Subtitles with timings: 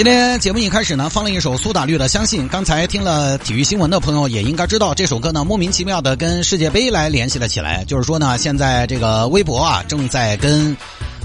[0.00, 2.44] 今天节目一开始呢，放了一首苏打绿的《相信》。
[2.48, 7.84] 刚才听了体育新闻的朋友也应该知道，这首歌呢莫名其妙的跟世界杯来联系了起来。
[7.84, 10.74] 就是说呢，现在这个微博啊正在跟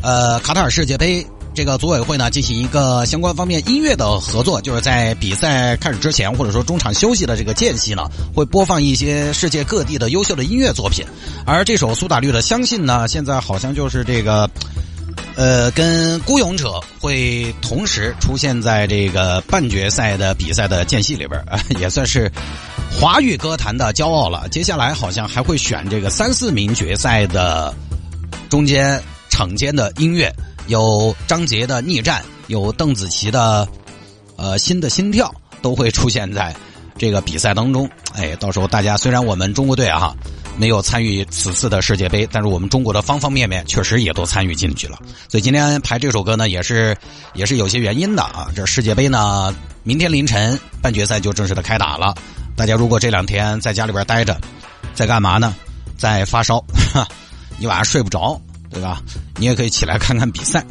[0.04, 8.04] 呃卡塔尔世界杯这个组委会呢进行一个相关方面音乐的合作，就是在比赛开始之前或者说中场休息的这个间隙呢，
[8.36, 11.06] 会播放一些世界各地的优秀的音乐作品。
[11.46, 14.50] 而这首苏打绿的《相信》呢，现在好像就是这个。
[15.36, 22.32] 呃，跟孤勇者会同时出现在这个半决赛的比赛的间隙里边啊， 也算是
[22.90, 24.48] 华语歌坛的骄傲了。
[24.50, 27.74] 接下来好像还会选这个三四名决赛的
[28.50, 30.34] 中间场间的音乐，
[30.68, 33.68] 有张杰的《逆战》，有邓紫棋的
[34.38, 35.28] 呃《新的心跳》，
[35.62, 36.56] 都会出现在
[36.98, 37.90] 这个比赛当中。
[38.14, 40.16] 哎，到时候大家虽然我们中国队啊。
[40.58, 45.00] 没有参与此次的世界杯，但是我们中国的方方面面确实也都参与进去了。
[45.28, 46.96] 所以今天排这首歌呢，也是
[47.34, 48.48] 也是有些原因的啊。
[48.56, 52.16] 这世界杯呢，明天凌晨半决赛就正式的开打了。
[52.56, 54.40] 大家如果这两天在家里边待着，
[54.94, 55.54] 在干嘛呢？
[55.98, 56.64] 在发烧，
[57.58, 58.40] 你晚上睡不着，
[58.70, 59.02] 对吧？
[59.38, 60.66] 你也可以起来看看比赛。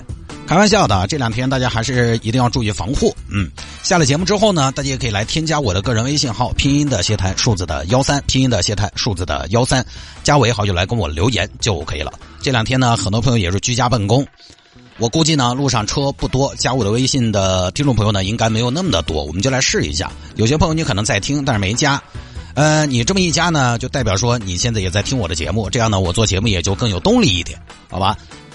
[0.47, 3.17] 开玩笑的，这两天大家还是一定要注意防护。
[3.29, 3.51] 嗯，
[3.83, 9.85] 下了节目之后呢，大家也可以来添加我的个人微信号，拼音的谢台，数字的幺三，拼音的谢台，数字的幺三，
[10.23, 12.13] 加为好友来跟我留言就可以了。
[12.43, 14.27] 这两天呢，很多朋友也是居家办公，
[14.99, 20.13] 我估计呢路上车不多，加我的微信的听众朋友呢应该没有那么的多，我们就来试一下。
[20.37, 22.01] 有些朋友你可能在听，但是没加，
[22.55, 28.15] 呃，你这么一加呢，就代表说你现在也在听我的节目，这样呢我做节目也就更有动力一点，好吧？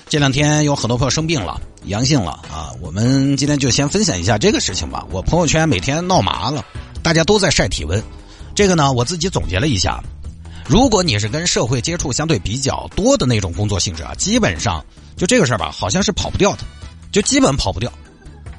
[0.10, 2.74] 这两天有很多朋友生病了，阳性了啊！
[2.82, 5.06] 我们今天就先分享一下这个事情吧。
[5.12, 6.66] 我朋友圈每天闹麻了，
[7.04, 8.02] 大家都在晒体温。
[8.56, 10.04] 这个呢，我自己总结了一下，
[10.68, 14.84] 如果你是跟社会接触相对比较多的那种工作性质啊，基本上
[15.16, 16.64] 就这个事儿吧，好像是跑不掉的，
[17.12, 17.94] 就基本跑不掉。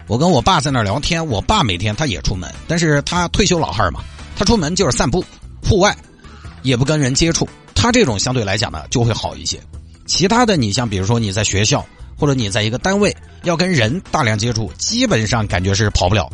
[0.06, 4.04] 我跟我爸在那儿聊天，我爸每天他也出门，但是他退休老汉嘛，
[4.36, 5.24] 他出门就是散步，
[5.68, 5.96] 户外，
[6.62, 9.60] 也不跟人接触，他这种相对来讲呢就会好一些。
[10.10, 11.86] 其他的，你像比如说你在学校
[12.18, 16.28] 或者你在一个单位要跟人大量接触，基本上感觉是跑不了。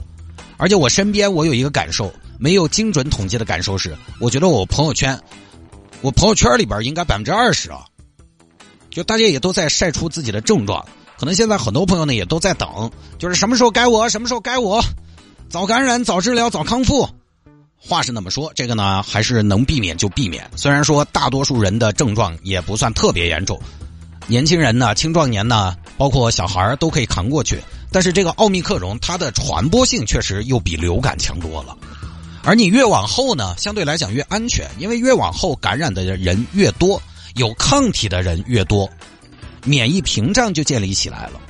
[0.57, 5.21] 而且我身边我有一个感受，没有精准统计的感受是，我觉得我朋友圈，
[6.01, 7.85] 我朋友圈里边应该百分之二十啊，
[8.89, 10.83] 就大家也都在晒出自己的症状。
[11.19, 14.83] 可能现在很多朋友呢也都在等，就是什么时候该我，什么时候该我，
[15.51, 17.07] 早感染、早治疗、早康复。
[17.79, 20.49] 话是那么说，这个呢还是能避免就避免。
[20.57, 23.61] 虽然说大多数人的症状也不算特别严重，
[24.27, 27.61] 年轻人呢、青壮年呢，包括小孩都可以扛过去。
[27.93, 31.77] 但是这个奥密克戎它的传播性确实又比流感强多了。
[32.43, 37.01] 而你越往后呢，相对来讲越安全，因为越往后感染的人越多，
[37.37, 38.91] 有抗体的人越多，
[39.65, 41.41] 免疫屏障就建立起来了。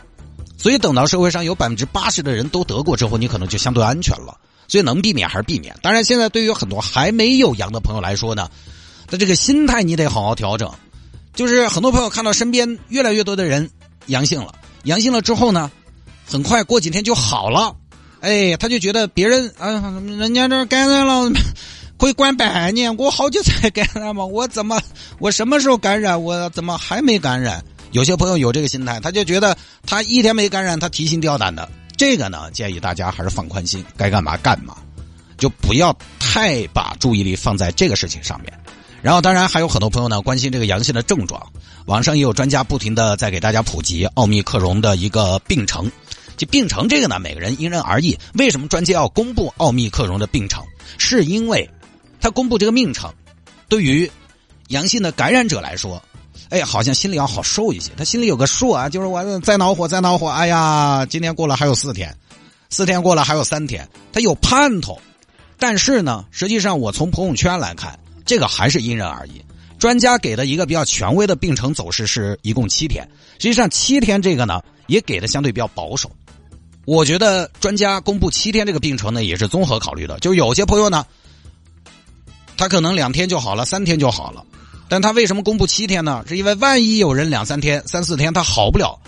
[0.59, 4.39] 所以等到社会上有百分之八十的人都得过之后，你可能就相对安全了。
[4.69, 5.75] 所以能避免还是避免。
[5.83, 8.49] 当然，现在对于很多还没有阳的朋友来说呢，
[9.11, 10.71] 那这个心态你得好好调整。
[11.35, 13.71] 就是很多朋友看到身边越来越多的人
[14.07, 14.55] 阳性了，
[14.85, 15.71] 阳性了之后呢，
[16.25, 17.77] 很快过几天就好了，
[18.21, 21.31] 哎，他就觉得别人啊，人家这感染了
[21.99, 24.81] 可以管半年，我好久才感染嘛，我怎么
[25.19, 27.63] 我什么时候感染，我怎么还没感染？
[27.93, 29.57] 有些朋友有这个心态，他就觉得
[29.87, 31.69] 他一天没感染，他提心吊胆的。
[31.97, 34.77] 这个呢，建议大家还是放宽心，该干嘛干嘛，
[35.39, 38.53] 就不要太把注意力放在这个事情上面。
[39.03, 41.41] 然后，当然还有很多朋友呢关心这个阳性的症状，
[41.87, 45.91] 网上也有专家不停的在给大家普及奥密克戎的一个病程。
[46.37, 48.19] 就病程这个呢，每个人因人而异。
[48.35, 50.63] 为什么专家要公布奥密克戎的病程？
[50.99, 51.69] 是因为
[52.21, 53.11] 他公布这个病程，
[53.69, 54.11] 对于
[54.69, 56.03] 阳性的感染者来说。
[56.49, 57.91] 哎，好像心里要好受一些。
[57.97, 60.29] 他心里有个数啊，就是我再恼火，再恼火。
[60.29, 62.17] 哎呀，今天过了还有四天，
[62.71, 64.99] 四天过了还有三天，他有盼头。
[65.59, 69.43] 但是呢，实际上我从朋友圈来看，这个还是因人而异。
[69.79, 73.07] 专家给的一个比较权威的病程走势是一共七天，
[73.39, 76.11] 实际上七天这个呢也给的相对比较保守。
[76.87, 81.05] 我觉得专家公布七天这个病程呢也是综合考虑的，就有些朋友呢，
[82.57, 84.45] 他可能两天就好了，三天就好了。
[84.89, 86.25] 但他为什么公布七天呢？
[86.29, 88.99] 是因为万一有人两三天、三四天他好不了，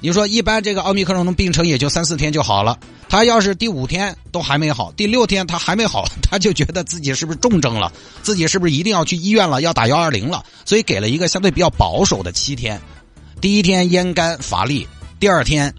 [0.00, 2.78] 你说一般这个奥密克戎的病程也就三四天就好了，
[3.08, 7.92] 他要是第五天都还没好，第六天他还没好， 他就觉得自己是不是重症了，
[8.22, 12.80] 自己是不是一定要去医院了，要打幺二零了，所以给了一个相对比较保守的七天。
[13.40, 14.86] 第一天咽干乏力，
[15.18, 15.74] 第二天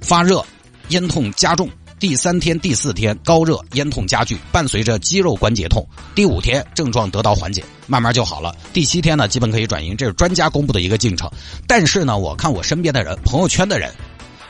[0.00, 0.44] 发热，
[0.88, 1.68] 咽痛加重。
[2.00, 5.86] 第三天、第四天高热、咽痛加剧，伴随着肌肉关节痛。
[6.14, 8.56] 第五天症状得到缓解，慢慢就好了。
[8.72, 11.30] 第七天呢，基本可以转阴，这是专家公布的一个进程。
[11.66, 13.92] 但是呢，我看我身边的人、朋友圈的人，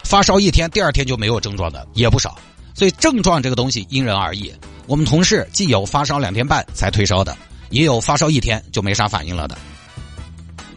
[0.04, 2.38] 发烧一天，第二天就没有症状的也不少。
[2.72, 4.54] 所以症状这个东西因人而异。
[4.86, 7.36] 我们同事既有发烧两天半才退烧的，
[7.70, 9.58] 也有发烧一天就没啥反应了的。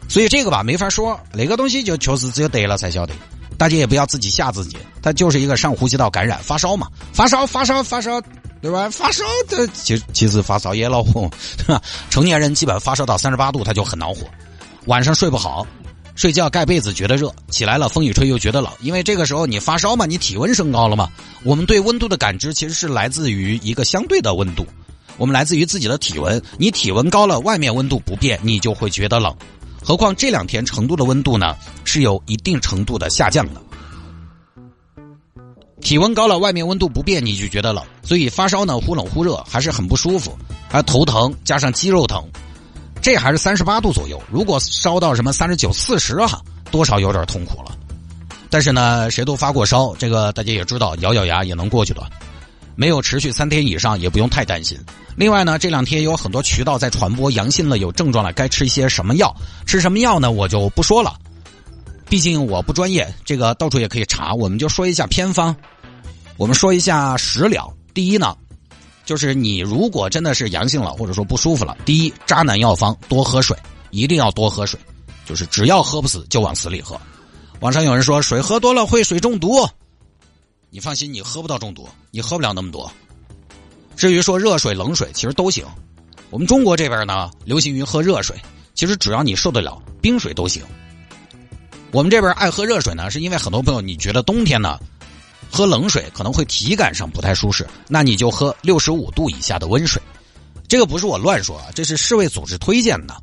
[0.09, 3.13] 所以这个吧，没法说，哪个东西就确实只有得了才晓得。
[3.63, 8.21] 大家也不要自己吓自己，它就是一个上呼吸道感染，发烧嘛，发烧发烧发烧，
[8.61, 8.89] 对吧？
[8.89, 11.31] 发烧的其实其实发烧也恼火，
[12.09, 14.27] 成年人基本发烧到三十八度他就很恼火，
[14.87, 15.65] 晚上睡不好，
[16.13, 21.09] 睡觉盖被子觉得热，起来了风一吹又觉得冷，因为这个时候你发烧嘛，你体温升高了嘛。
[21.45, 24.67] 我们对温度的感知其实是来自于一个相对的温度，
[25.15, 29.33] 我们来自于自己的体温，你体温高了，外面温度不变，你就会觉得冷。
[29.83, 33.61] 何况这两天成都的温度呢是有一定程度的下降的，
[35.81, 40.37] 体温高了，外面温度不变，你就觉得冷，所以发烧呢忽冷忽热还是很不舒服，
[40.69, 42.25] 还头疼加上肌肉疼，
[43.01, 44.21] 这还是三十八度左右。
[44.31, 46.41] 如果烧到什么三十九、四十哈，
[46.71, 47.77] 多少有点痛苦了。
[48.49, 52.01] 但是呢，谁都发过烧，这个大家也知道，咬咬牙也能过去的。
[52.75, 54.77] 没有持续三天以上，也不用太担心。
[55.15, 59.35] 另外呢，这两天有很多渠道在传播阳性了、有症状了，该吃一些什么药？
[59.67, 60.31] 吃什么药呢？
[60.31, 61.15] 我就不说了，
[62.09, 64.33] 毕竟我不专业，这个到处也可以查。
[64.33, 65.55] 我们就说一下偏方，
[66.37, 67.71] 我们说一下食疗。
[67.93, 68.35] 第一呢，
[69.05, 73.55] 就是你如果真的是阳性了，或者说不舒服了，第一，渣男药方多喝水，
[73.91, 74.79] 一定要多喝水，
[75.27, 76.99] 就是只要喝不死就往死里喝。
[77.59, 79.63] 网上有人说水喝多了会水中毒。
[80.73, 82.91] 你放心，你喝不到中毒，你喝不了那么多。
[83.95, 85.63] 至于说热水、冷水，其实都行。
[86.31, 88.35] 我们中国这边呢，流行于喝热水，
[88.73, 90.63] 其实只要你受得了，冰水都行。
[91.91, 94.79] 我们这边爱喝热水呢，是因为很多朋友你觉得冬天呢，
[95.51, 100.01] 喝冷水可能会体感上不太舒适，那你就喝六十五度以下的温水。
[100.67, 103.15] 这个不是我乱说啊，这是世卫组织推荐的。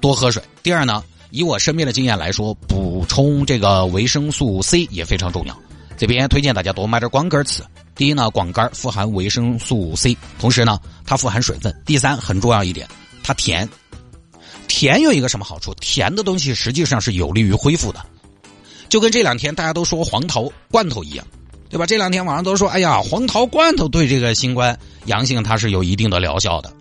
[0.00, 0.40] 多喝水。
[0.62, 5.60] 第二呢，以我身边的经验来说，补充这个维生素 C 也非常重要。
[6.02, 7.62] 这边推荐大家多买点广杆吃。
[7.94, 11.72] 第一呢，广杆富含维生素 C，同时呢，它富含水分。
[11.86, 12.88] 第三，很重要一点，
[13.22, 13.68] 它甜。
[14.66, 15.72] 甜有一个什么好处？
[15.74, 18.04] 甜的东西实际上是有利于恢复的，
[18.88, 21.24] 就跟这两天大家都说黄桃罐头一样，
[21.70, 21.86] 对吧？
[21.86, 26.72] 这两天网上都说，哎呀，黄桃罐头对这个新冠阳性它是有一定的疗效的。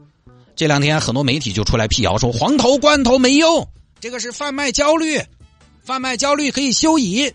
[0.55, 3.69] 这两天很多媒体就出来辟谣说，黄桃罐头没用，
[3.99, 5.21] 这个是贩卖焦虑，
[5.83, 7.31] 贩卖焦虑可以休矣。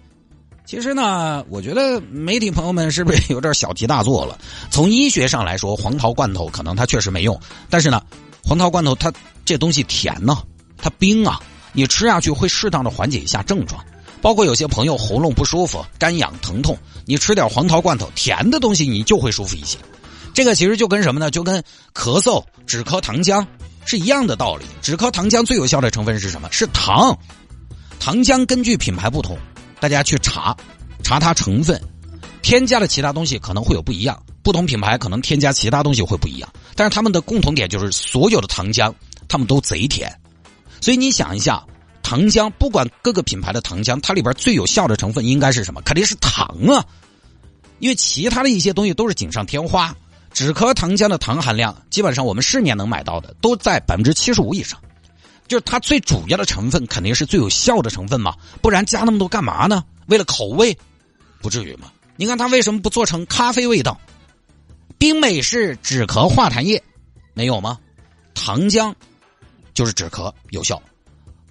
[0.66, 4.36] 其实呢，我觉得媒体朋友们是不是有点小题大做了？
[4.68, 7.40] 从医学上来说，黄桃罐头可能它确实没用，
[7.70, 8.02] 但是呢，
[8.42, 9.12] 黄桃罐头它
[9.44, 10.42] 这东西甜呢，
[10.76, 11.40] 它冰啊，
[11.72, 13.80] 你吃下去会适当的缓解一下症状。
[14.20, 19.78] 包括有些朋友喉咙不舒服、干痒疼痛，你吃点黄桃罐头，甜的东西你就会舒服一些。
[20.34, 21.30] 这个其实就跟什么呢？
[21.30, 21.62] 就跟
[21.94, 23.46] 咳嗽止咳糖浆
[23.84, 24.64] 是一样的道理。
[24.82, 26.48] 止咳糖浆最有效的成分是什么？
[26.50, 27.16] 是糖。
[28.00, 29.38] 糖浆根据品牌不同。
[29.80, 30.56] 大家去查，
[31.02, 31.80] 查它成分，
[32.42, 38.92] 添加的其他东西可能会有不一样，不同品牌可能添加其他东西会不一样，但是他们的共同点就是所有的糖浆，
[39.28, 40.12] 他们都贼甜，
[40.80, 41.64] 所以你想一下，
[42.02, 45.82] 糖浆不管各个品牌的糖浆，它里边最有效的成分应该是什么？
[45.82, 46.84] 肯定是糖啊，
[47.78, 49.94] 因为其他的一些东西都是锦上添花，
[50.32, 54.80] 止咳糖浆的糖含量基本上我们市面能买到的都在百分之七十五以上。
[55.46, 59.84] 就是它最主要的成分肯定是最有效的成分嘛，不然加那么多干嘛呢？
[60.06, 60.76] 为了口味，
[61.40, 61.90] 不至于嘛？
[62.16, 64.00] 你看它为什么不做成咖啡味道？
[64.98, 66.82] 冰美式止咳化痰液
[67.34, 67.78] 没有吗？
[68.34, 68.94] 糖浆
[69.74, 70.80] 就是止咳有效。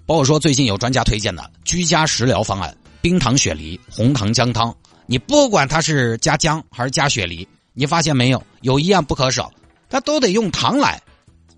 [0.04, 4.74] 包括说最近有专家推荐的居家食疗方案：冰糖雪梨、红糖姜汤。
[5.06, 8.42] 你不管它是加姜还是加雪梨，你发现没有？
[8.62, 9.52] 有一样不可少，
[9.88, 11.00] 它都得用糖来。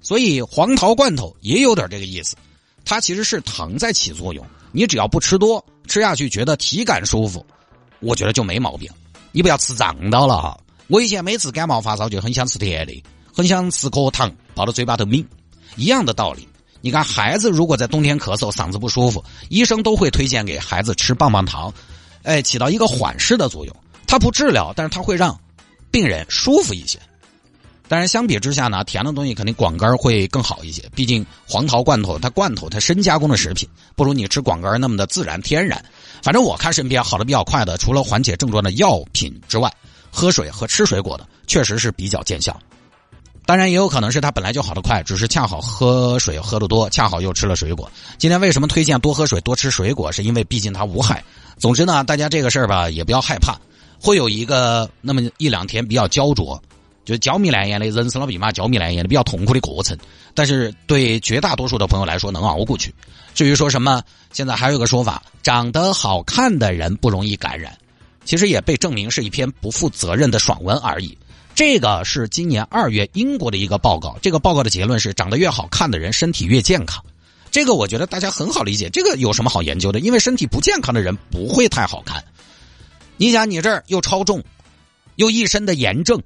[0.01, 2.37] 所以黄桃罐头也有点这个意思，
[2.85, 4.45] 它其实是糖在起作用。
[4.73, 7.45] 你只要不吃多，吃下去觉得体感舒服，
[8.01, 8.91] 我觉得就没毛病。
[9.33, 10.59] 你不要吃胀到了哈。
[10.89, 13.03] 我以前每次感冒发烧就很想吃甜的，
[13.35, 15.27] 很想吃颗糖泡到嘴巴头抿，
[15.77, 16.49] 一样的道理。
[16.81, 21.73] 你看孩子如果在冬天咳嗽嗓子不舒服，医生都会推荐给孩子吃棒棒糖，
[22.23, 23.77] 哎，起到一个缓释的作用。
[24.07, 25.39] 它不治疗，但是它会让
[25.91, 26.99] 病人舒服一些。
[27.89, 30.83] 但是相比之下呢，甜的东西肯定广干会更好一些。
[30.95, 35.83] 毕竟黄桃罐头它罐头它深加工的食品，不如你吃广干那么的自然天然。
[36.23, 39.73] 反正我看身边好的比较快的，除了缓解症状的药品之外，
[40.11, 42.55] 喝水和吃水果的确实是比较见效。
[43.47, 47.91] 当然也有可能是它本来就好的快，只是恰好喝水喝的多，恰好又吃了水果。
[48.19, 50.13] 今天为什么推荐多喝水多吃水果？
[50.13, 51.25] 是因为毕竟它无害。
[51.57, 53.59] 总之呢，大家这个事儿吧也不要害怕，
[53.99, 56.63] 会有一个那么一两天比较焦灼。
[57.09, 59.97] 就焦米烂眼的人生老病嘛，焦米烂眼的比较痛苦的过程，
[60.35, 62.95] 但是对绝大多数的朋友来说能熬过去。
[63.35, 67.75] 至于说什么，现在还有个说法，长得好看的人不容易感染，
[68.27, 71.17] 其实也被证明是一篇不负责任的爽文而已。
[71.55, 77.03] 这个是今年二月英国的一个报告，这个报告的结论是，长得越好看的人身体越健康。
[77.51, 79.99] 这个我觉得大家很好理解，这个有什么好研究的？
[79.99, 82.23] 因为身体不健康的人不会太好看。
[83.17, 84.45] 你想，你这儿又超重，
[85.17, 86.23] 又一身的炎症。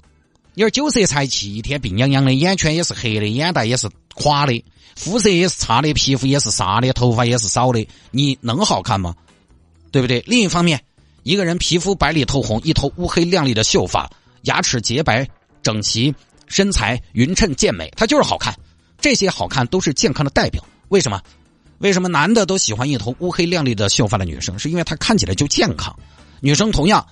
[0.54, 4.62] 你说酒色财气，一天病殃殃的，眼圈也是黑的，眼袋也是垮的，
[4.96, 9.14] 肤色也是差的，皮肤也是沙的，头发也是少的，你能好看吗？
[9.90, 10.22] 对不对？
[10.26, 10.84] 另一方面，
[11.22, 14.10] 一个人皮肤白里透红，一头乌黑亮丽的秀发，
[14.42, 15.26] 牙齿洁白
[15.62, 16.14] 整齐，
[16.48, 18.54] 身材匀称健美，他就是好看。
[19.00, 20.62] 这些好看都是健康的代表。
[20.88, 21.18] 为什么？
[21.78, 24.58] 为什么男的都喜欢一头乌黑亮丽的秀发的女生？
[24.58, 25.98] 是因为她看起来就健康。
[26.40, 27.06] 女生同样，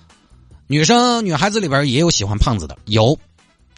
[0.67, 3.17] 女生女孩子里边也有喜欢胖子的，有。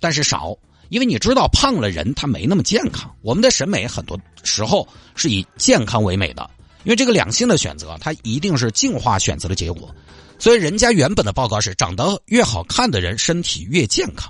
[0.03, 0.53] 但是少，
[0.89, 3.09] 因为你知道胖了人他没那么健康。
[3.21, 6.49] 我们的审美很多时候是以健康为美的，
[6.83, 9.95] 因为这个两性的选择，它一定是进化选择的结果。
[10.37, 14.29] 所以人家原本的报告是，长得越好看的人身体越健康，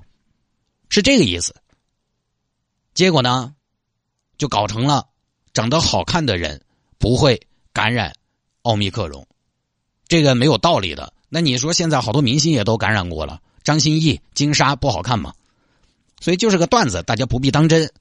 [0.90, 1.56] 是这个意思。
[2.94, 3.56] 结果呢，
[4.38, 5.08] 就搞成了
[5.54, 6.62] 长得好看的人
[7.00, 7.42] 不会
[7.74, 8.14] 感染
[8.62, 9.26] 奥密克戎，
[10.08, 11.12] 这个没有道理的。
[11.30, 15.34] 那你说现在好多明星也都感染过了，张歆艺、金莎不好看吗？
[16.24, 17.92] 所以就是个段子，大家不必当真。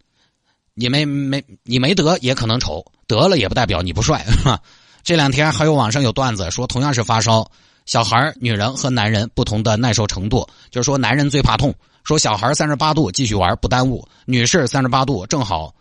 [0.75, 4.25] 你没没你没得也可能丑，得了也不代表你不帅。
[5.02, 7.50] 这两天还有网上有段子说，同样是发烧，
[7.85, 11.75] 小孩、女人和男人不同的耐受程度，就是说男人最怕痛，
[12.05, 15.75] 说小孩三十八度继续玩不耽误，女士三十八度正好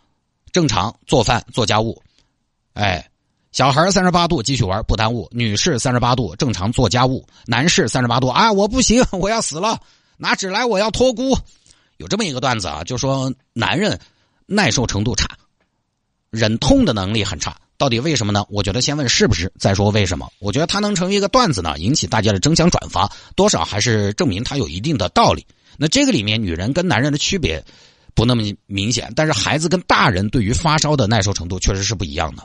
[0.52, 2.02] 正常做饭做家务。
[2.74, 3.08] 哎，
[3.52, 9.80] 小孩三十八度继续玩不耽误，女士三十八度正常做家务，男士三十八度啊我不行，我要死了，
[10.18, 11.38] 拿纸来我要托孤。
[12.02, 13.98] 有这么一个段子啊，就说男人
[14.48, 15.28] 耐受程度差，
[16.32, 18.44] 忍痛的能力很差，到底为什么呢？
[18.50, 20.28] 我觉得先问是不是，再说为什么。
[20.40, 25.46] 我觉得他能成为一个段子呢，引起大家的争相转发，多少还是证明他有一定的道理。
[25.78, 27.64] 那这个里面女人跟男人的区别
[28.16, 32.44] 不那么明显，但是孩子跟大人对于发烧的耐受程度确实是不一样的。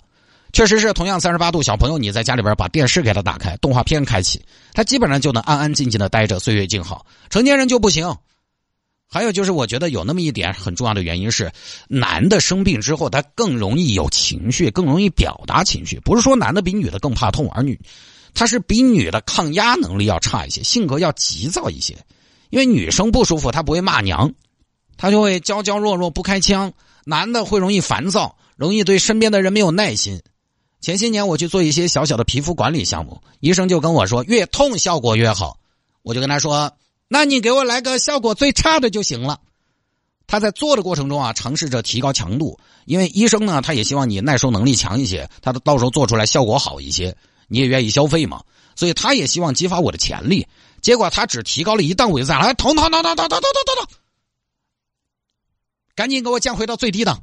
[0.53, 4.41] 确实是同样三十八度，小朋友你在家里边把电视给他打开，动画片开启，
[4.73, 7.05] 他基本上就能安安静静的待着，岁月静好。
[7.31, 8.17] 成年人就不行。
[9.09, 11.53] 还有就是，我觉得有那么一点很重要的原因是，
[11.89, 16.01] 男的生病之后，他更容易有情绪，更容易表达情绪。
[16.01, 17.81] 不是说男的比女的更怕痛，而女，
[18.35, 21.97] 他是比女的抗压能力要差一些，性格要急躁一些。
[22.51, 24.35] 因为女生不舒服，她不会骂娘，
[24.97, 26.73] 她就会娇娇弱弱不开腔。
[27.05, 30.21] 男的会容易烦躁，容易对身边的人没有耐心。
[30.81, 35.61] 前些年我去做一些小小的皮肤管理项目，医生就跟我说，越痛效果越好。
[36.03, 36.73] 我就跟他说。
[37.09, 39.41] 那你给我来个效果最差的就行了。
[40.27, 48.43] 他在做的过程中啊，尝试着提高强度，因为医生呢，他也希望你耐受能力强一些，他到时候做出来效果好一些，你也愿意消费嘛。
[48.75, 50.47] 所以他也希望激发我的潜力。
[50.83, 53.97] 结果他只提高了一档位子，来痛痛痛痛痛痛痛痛痛，
[55.95, 57.23] 赶紧给我降回到最低档。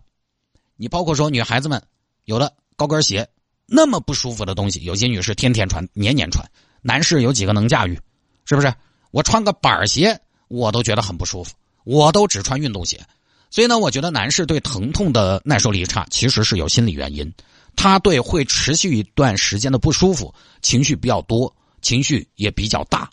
[0.77, 1.83] 你包括说女孩子们，
[2.23, 3.29] 有的高跟鞋
[3.65, 6.49] 那么不舒服的东西，有些女士天天穿，年年穿，
[6.81, 7.99] 男士有几个能驾驭？
[8.45, 8.73] 是不是？
[9.13, 11.53] 我穿个板鞋，我都觉得很不舒服。
[11.83, 13.05] 我都只穿运动鞋，
[13.51, 17.31] 所以呢，我觉得男士对疼痛的耐受力差，其实是有心理原因。
[17.75, 23.07] 他对会持续一段时间的不舒服，情绪比较多，情绪也比较大。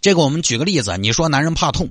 [0.00, 1.88] 这个我们举个例子，你说男人怕痛，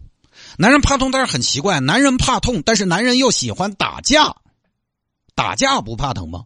[0.58, 4.36] 男人怕痛，但是很奇怪，男人怕痛，但是男人又喜欢打架，
[5.36, 6.44] 打架不怕疼吗？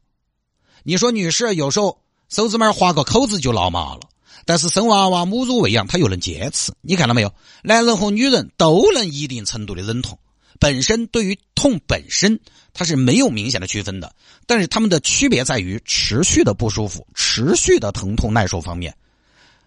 [0.83, 1.97] 你说女士有时候
[2.29, 4.01] 手指门划个口子就闹麻了。
[4.45, 6.73] 但是生娃娃母乳喂养，他又能坚持。
[6.81, 7.33] 你看到没有？
[7.63, 10.19] 男人和女人都能一定程度的忍痛，
[10.59, 12.39] 本身对于痛本身，
[12.73, 14.15] 它是没有明显的区分的。
[14.45, 18.95] 但是他们的区别在于持续的不舒服、持续的疼痛耐受方面。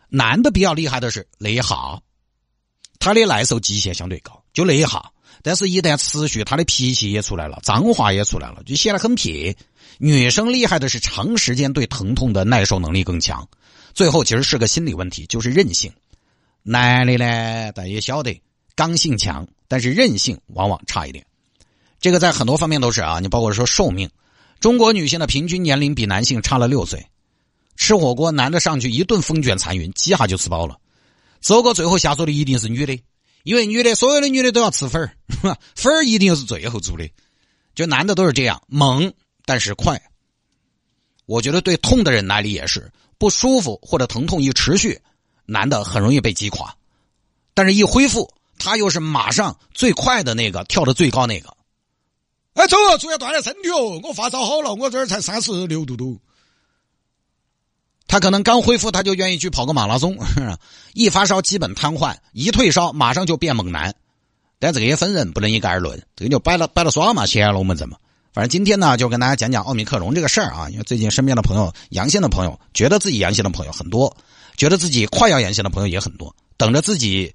[0.08, 2.00] 男的比较厉害的是那一下，
[2.98, 5.12] 他的耐受极限相对高，就那一下。
[5.42, 9.56] 但是，一旦持续，他的脾气也出来了，脏话也出来了，就显得很撇。
[9.98, 13.46] 女生厉害的是长时间对疼痛的耐受能力更强。
[13.96, 15.90] 最后其实是个心理问题，就是韧性。
[16.62, 18.42] 男的呢，但也晓得
[18.74, 21.24] 刚性强，但是韧性往往差一点。
[21.98, 24.10] 这个在很多方面都是啊，你包括说寿命，
[24.60, 27.06] 中国女性的平均年龄比男性差了六岁。
[27.74, 30.78] 吃火锅，男的上去一顿风卷残云，几下就吃饱了。
[31.40, 33.00] 走过最后下桌的一定是女的，
[33.44, 35.16] 因为女的所有的女的都要吃粉儿，
[35.74, 37.08] 粉儿一定是最后做的。
[37.74, 39.14] 就男的都是这样，猛
[39.46, 40.02] 但是快。
[41.24, 45.00] 我觉得对痛的人来理也是不舒服或者疼痛一持续，
[45.44, 46.74] 男的很容易被击垮，
[47.54, 51.56] 但是一恢复，他又是马上最快的那个，跳的最高那个。
[52.54, 54.00] 哎，走，注意锻炼身体哦！
[54.02, 56.16] 我发烧好了，我这儿才三十六度多。
[58.08, 60.16] 他可能刚恢复，他就愿意去跑个马拉松。
[60.94, 63.94] 一发烧基本瘫痪，一退烧马上就变猛男。
[64.58, 66.02] 但这个也分人，不能一概而论。
[66.16, 67.98] 这个就摆了摆了耍嘛，闲了我们怎么？
[68.36, 70.68] 反正今天呢，就跟大家讲讲奥密克戎这个事儿啊。
[70.68, 74.14] 因为最近身边的朋友阳性的朋友，觉得自己阳性的朋友很多，
[74.58, 77.34] 觉得自己快要阳性的朋友也很多，等着自己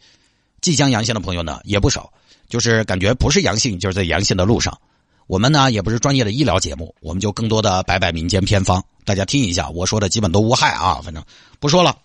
[0.62, 2.14] 即将阳性的朋友呢也不少。
[2.48, 4.80] 就是感觉不是阳性，就是在阳性的路上。
[5.26, 11.24] 我们呢也不是专业的医疗节目，我们就更多的摆摆民间偏方，大家听一下，我说的基本都无害啊，反正
[11.60, 11.98] 不说了。